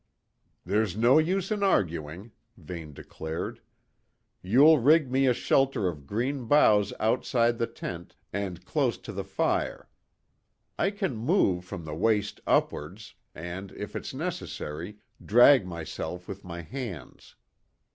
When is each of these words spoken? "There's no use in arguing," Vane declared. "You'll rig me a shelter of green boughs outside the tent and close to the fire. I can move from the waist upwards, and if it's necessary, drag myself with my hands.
"There's 0.65 0.97
no 0.97 1.19
use 1.19 1.51
in 1.51 1.61
arguing," 1.61 2.31
Vane 2.57 2.91
declared. 2.91 3.61
"You'll 4.41 4.79
rig 4.79 5.11
me 5.11 5.27
a 5.27 5.33
shelter 5.35 5.87
of 5.87 6.07
green 6.07 6.45
boughs 6.45 6.91
outside 6.99 7.59
the 7.59 7.67
tent 7.67 8.15
and 8.33 8.65
close 8.65 8.97
to 8.97 9.13
the 9.13 9.23
fire. 9.23 9.89
I 10.75 10.89
can 10.89 11.15
move 11.15 11.65
from 11.65 11.85
the 11.85 11.93
waist 11.93 12.41
upwards, 12.47 13.13
and 13.35 13.71
if 13.73 13.95
it's 13.95 14.11
necessary, 14.11 14.97
drag 15.23 15.67
myself 15.67 16.27
with 16.27 16.43
my 16.43 16.61
hands. 16.61 17.35